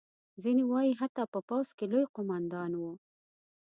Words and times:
ځینې 0.43 0.63
وایي 0.71 0.93
حتی 1.01 1.23
په 1.33 1.39
پوځ 1.49 1.67
کې 1.77 1.85
لوی 1.91 2.05
قوماندان 2.15 2.71
وو. 2.75 2.93